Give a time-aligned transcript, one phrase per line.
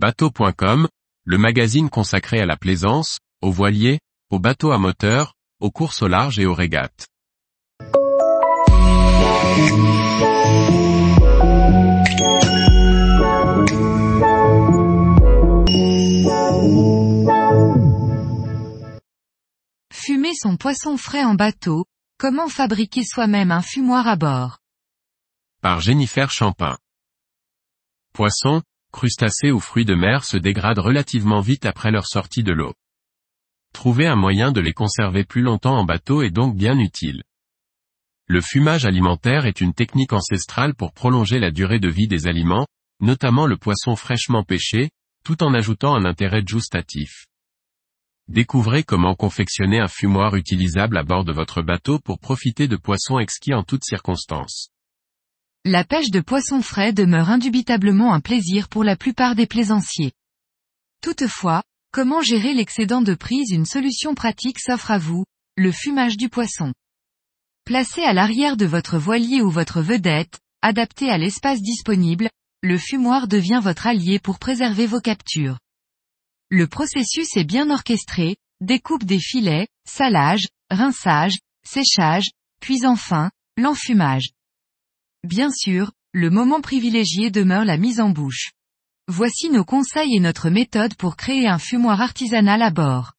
[0.00, 0.86] Bateau.com,
[1.24, 3.98] le magazine consacré à la plaisance, aux voiliers,
[4.30, 7.08] aux bateaux à moteur, aux courses au large et aux régates.
[19.92, 21.86] Fumer son poisson frais en bateau,
[22.18, 24.58] comment fabriquer soi-même un fumoir à bord?
[25.60, 26.78] Par Jennifer Champin.
[28.14, 28.62] Poissons,
[28.92, 32.74] crustacés ou fruits de mer se dégradent relativement vite après leur sortie de l'eau.
[33.72, 37.22] Trouver un moyen de les conserver plus longtemps en bateau est donc bien utile.
[38.26, 42.66] Le fumage alimentaire est une technique ancestrale pour prolonger la durée de vie des aliments,
[43.00, 44.90] notamment le poisson fraîchement pêché,
[45.24, 47.26] tout en ajoutant un intérêt gustatif.
[48.28, 53.18] Découvrez comment confectionner un fumoir utilisable à bord de votre bateau pour profiter de poissons
[53.18, 54.68] exquis en toutes circonstances.
[55.70, 60.12] La pêche de poissons frais demeure indubitablement un plaisir pour la plupart des plaisanciers.
[61.02, 65.26] Toutefois, comment gérer l'excédent de prise Une solution pratique s'offre à vous,
[65.58, 66.72] le fumage du poisson.
[67.66, 72.30] Placé à l'arrière de votre voilier ou votre vedette, adapté à l'espace disponible,
[72.62, 75.58] le fumoir devient votre allié pour préserver vos captures.
[76.48, 84.30] Le processus est bien orchestré, découpe des filets, salage, rinçage, séchage, puis enfin, l'enfumage.
[85.24, 88.52] Bien sûr, le moment privilégié demeure la mise en bouche.
[89.08, 93.14] Voici nos conseils et notre méthode pour créer un fumoir artisanal à bord.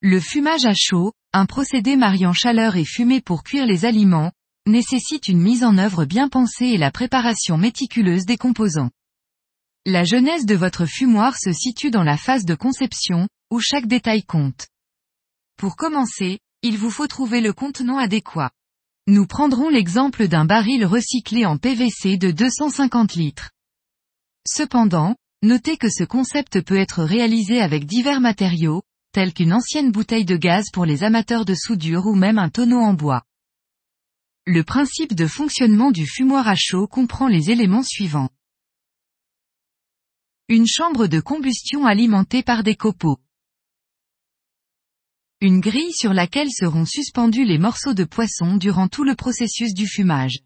[0.00, 4.32] Le fumage à chaud, un procédé mariant chaleur et fumée pour cuire les aliments,
[4.66, 8.90] nécessite une mise en œuvre bien pensée et la préparation méticuleuse des composants.
[9.86, 14.24] La jeunesse de votre fumoir se situe dans la phase de conception, où chaque détail
[14.24, 14.66] compte.
[15.56, 18.50] Pour commencer, il vous faut trouver le contenant adéquat.
[19.08, 23.52] Nous prendrons l'exemple d'un baril recyclé en PVC de 250 litres.
[24.44, 28.82] Cependant, notez que ce concept peut être réalisé avec divers matériaux,
[29.12, 32.80] tels qu'une ancienne bouteille de gaz pour les amateurs de soudure ou même un tonneau
[32.80, 33.22] en bois.
[34.44, 38.30] Le principe de fonctionnement du fumoir à chaud comprend les éléments suivants.
[40.48, 43.18] Une chambre de combustion alimentée par des copeaux.
[45.42, 49.86] Une grille sur laquelle seront suspendus les morceaux de poisson durant tout le processus du
[49.86, 50.38] fumage.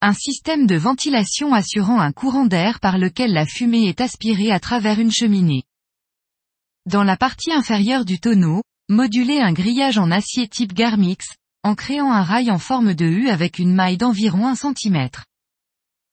[0.00, 4.58] Un système de ventilation assurant un courant d'air par lequel la fumée est aspirée à
[4.58, 5.64] travers une cheminée.
[6.86, 11.26] Dans la partie inférieure du tonneau, moduler un grillage en acier type Garmix,
[11.62, 15.10] en créant un rail en forme de U avec une maille d'environ 1 cm.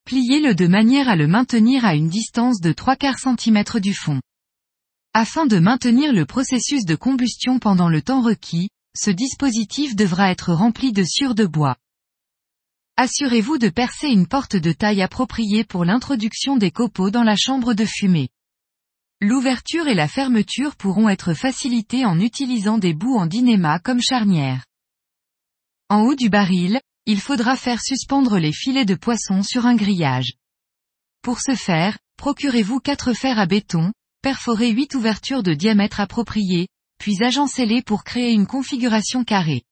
[0.03, 4.19] Pliez-le de manière à le maintenir à une distance de 3 quarts cm du fond.
[5.14, 10.53] Afin de maintenir le processus de combustion pendant le temps requis, ce dispositif devra être
[10.53, 11.78] rempli de sciure de bois.
[12.96, 17.74] Assurez-vous de percer une porte de taille appropriée pour l'introduction des copeaux dans la chambre
[17.74, 18.30] de fumée.
[19.19, 24.66] L'ouverture et la fermeture pourront être facilitées en utilisant des bouts en dynéma comme charnière.
[25.90, 30.34] En haut du baril, il faudra faire suspendre les filets de poisson sur un grillage.
[31.24, 36.68] Pour ce faire, procurez-vous quatre fers à béton, perforez 8 ouvertures de diamètre approprié,
[37.00, 39.63] puis agencez-les pour créer une configuration carrée.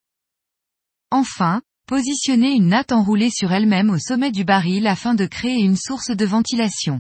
[1.12, 5.78] Enfin, positionnez une natte enroulée sur elle-même au sommet du baril afin de créer une
[5.78, 7.00] source de ventilation.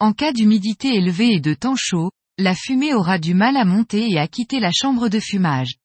[0.00, 4.10] En cas d'humidité élevée et de temps chaud, la fumée aura du mal à monter
[4.10, 5.76] et à quitter la chambre de fumage.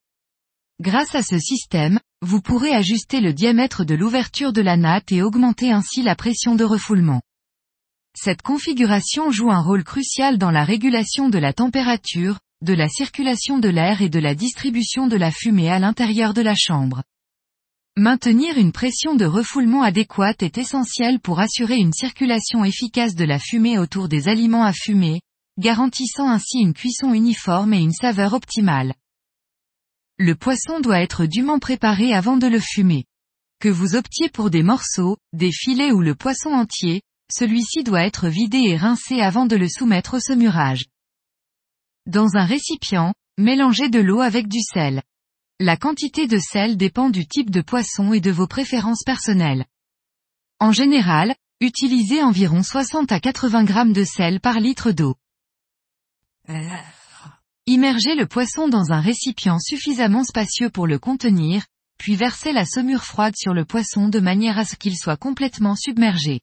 [0.80, 5.22] Grâce à ce système, vous pourrez ajuster le diamètre de l'ouverture de la natte et
[5.22, 7.22] augmenter ainsi la pression de refoulement.
[8.20, 13.60] Cette configuration joue un rôle crucial dans la régulation de la température, de la circulation
[13.60, 17.04] de l'air et de la distribution de la fumée à l'intérieur de la chambre.
[17.96, 23.38] Maintenir une pression de refoulement adéquate est essentiel pour assurer une circulation efficace de la
[23.38, 25.22] fumée autour des aliments à fumer,
[25.60, 28.96] garantissant ainsi une cuisson uniforme et une saveur optimale.
[30.18, 33.06] Le poisson doit être dûment préparé avant de le fumer.
[33.60, 38.28] Que vous optiez pour des morceaux, des filets ou le poisson entier, celui-ci doit être
[38.28, 40.86] vidé et rincé avant de le soumettre au saumurage.
[42.06, 45.04] Dans un récipient, mélangez de l'eau avec du sel.
[45.60, 49.66] La quantité de sel dépend du type de poisson et de vos préférences personnelles.
[50.60, 55.16] En général, utilisez environ 60 à 80 grammes de sel par litre d'eau.
[57.66, 61.66] Immergez le poisson dans un récipient suffisamment spacieux pour le contenir,
[61.98, 65.76] puis versez la saumure froide sur le poisson de manière à ce qu'il soit complètement
[65.76, 66.40] submergé.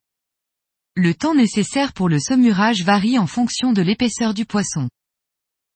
[0.96, 4.88] Le temps nécessaire pour le saumurage varie en fonction de l'épaisseur du poisson.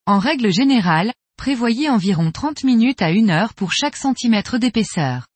[0.06, 5.26] En règle générale, prévoyez environ 30 minutes à 1 heure pour chaque centimètre d'épaisseur.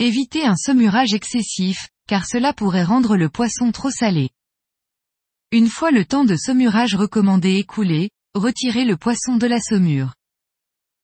[0.00, 4.30] Évitez un saumurage excessif, car cela pourrait rendre le poisson trop salé.
[5.52, 10.14] Une fois le temps de saumurage recommandé écoulé, retirez le poisson de la saumure.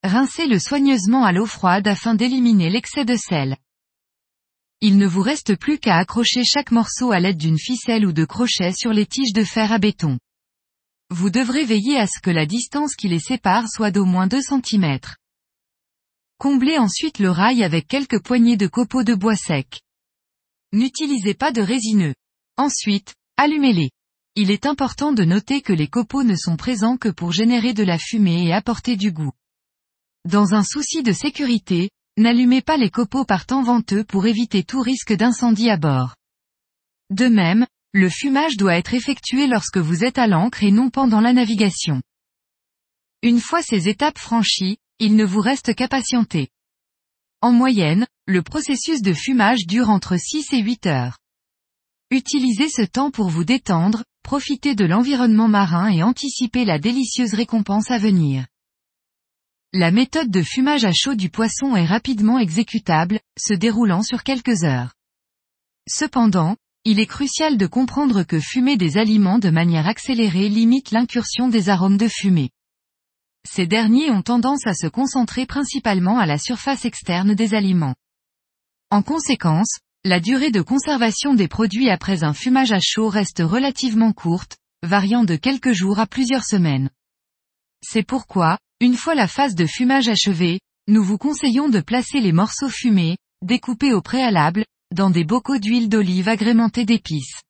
[0.03, 3.57] Rincez-le soigneusement à l'eau froide afin d'éliminer l'excès de sel.
[4.87, 8.27] Il ne vous reste plus qu'à accrocher chaque morceau à l'aide d'une ficelle ou de
[8.27, 10.19] crochet sur les tiges de fer à béton.
[11.09, 14.43] Vous devrez veiller à ce que la distance qui les sépare soit d'au moins 2
[14.43, 14.99] cm.
[16.37, 19.81] Comblez ensuite le rail avec quelques poignées de copeaux de bois sec.
[20.75, 22.15] N'utilisez pas de résineux.
[22.59, 23.89] Ensuite, allumez-les.
[24.35, 27.85] Il est important de noter que les copeaux ne sont présents que pour générer de
[27.85, 29.33] la fumée et apporter du goût.
[30.27, 34.81] Dans un souci de sécurité, n'allumez pas les copeaux par temps venteux pour éviter tout
[34.81, 36.15] risque d'incendie à bord.
[37.11, 41.21] De même, le fumage doit être effectué lorsque vous êtes à l'ancre et non pendant
[41.21, 42.03] la navigation.
[43.23, 46.49] Une fois ces étapes franchies, il ne vous reste qu'à patienter.
[47.41, 51.19] En moyenne, le processus de fumage dure entre 6 et 8 heures.
[52.11, 57.91] Utilisez ce temps pour vous détendre, profiter de l'environnement marin et anticiper la délicieuse récompense
[57.91, 58.47] à venir.
[59.77, 64.63] La méthode de fumage à chaud du poisson est rapidement exécutable, se déroulant sur quelques
[64.63, 64.95] heures.
[65.89, 66.55] Cependant,
[66.85, 71.71] il est crucial de comprendre que fumer des aliments de manière accélérée limite l'incursion des
[71.71, 72.51] arômes de fumée.
[73.51, 77.97] Ces derniers ont tendance à se concentrer principalement à la surface externe des aliments.
[78.91, 84.13] En conséquence, la durée de conservation des produits après un fumage à chaud reste relativement
[84.13, 86.91] courte, variant de quelques jours à plusieurs semaines.
[87.87, 90.59] C'est pourquoi, une fois la phase de fumage achevée,
[90.89, 94.65] nous vous conseillons de placer les morceaux fumés, découpés au préalable,
[94.95, 97.43] dans des bocaux d'huile d'olive agrémentés d'épices.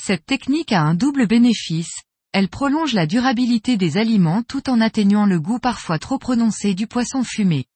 [0.00, 2.02] Cette technique a un double bénéfice,
[2.32, 6.86] elle prolonge la durabilité des aliments tout en atténuant le goût parfois trop prononcé du
[6.86, 7.66] poisson fumé.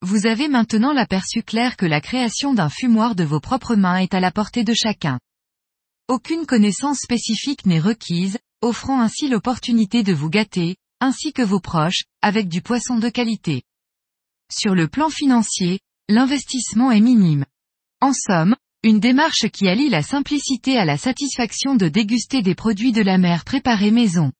[0.00, 4.14] Vous avez maintenant l'aperçu clair que la création d'un fumoir de vos propres mains est
[4.14, 5.20] à la portée de chacun.
[6.08, 12.04] Aucune connaissance spécifique n'est requise, offrant ainsi l'opportunité de vous gâter, ainsi que vos proches,
[12.22, 13.62] avec du poisson de qualité.
[14.50, 17.44] Sur le plan financier, l'investissement est minime.
[18.00, 22.92] En somme, une démarche qui allie la simplicité à la satisfaction de déguster des produits
[22.92, 24.32] de la mer préparés maison.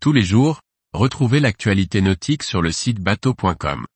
[0.00, 0.60] Tous les jours,
[0.92, 3.86] retrouvez l'actualité nautique sur le site bateau.com.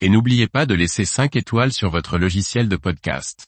[0.00, 3.46] Et n'oubliez pas de laisser 5 étoiles sur votre logiciel de podcast.